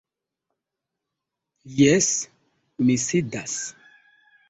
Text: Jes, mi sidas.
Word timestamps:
Jes, 1.83 2.09
mi 2.89 2.99
sidas. 3.09 3.59